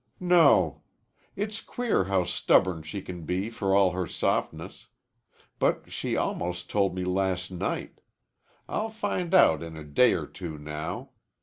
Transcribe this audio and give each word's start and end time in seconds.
"No. 0.19 0.81
It's 1.35 1.61
queer 1.61 2.05
how 2.05 2.23
stubborn 2.23 2.81
she 2.81 3.03
can 3.03 3.21
be 3.21 3.51
for 3.51 3.75
all 3.75 3.91
her 3.91 4.07
softness. 4.07 4.87
But 5.59 5.91
she 5.91 6.17
almost 6.17 6.71
told 6.71 6.95
me 6.95 7.03
last 7.03 7.51
night. 7.51 8.01
I'll 8.67 8.89
find 8.89 9.31
out 9.35 9.61
in 9.61 9.77
a 9.77 9.83
day 9.83 10.13
or 10.13 10.25
two 10.25 10.57
now. 10.57 11.11